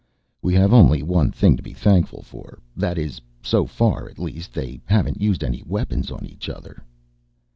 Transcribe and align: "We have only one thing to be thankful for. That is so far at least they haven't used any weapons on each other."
"We 0.41 0.55
have 0.55 0.73
only 0.73 1.03
one 1.03 1.29
thing 1.29 1.55
to 1.57 1.61
be 1.61 1.73
thankful 1.73 2.23
for. 2.23 2.57
That 2.75 2.97
is 2.97 3.21
so 3.43 3.67
far 3.67 4.09
at 4.09 4.17
least 4.17 4.51
they 4.51 4.81
haven't 4.85 5.21
used 5.21 5.43
any 5.43 5.61
weapons 5.63 6.09
on 6.09 6.25
each 6.25 6.49
other." 6.49 6.83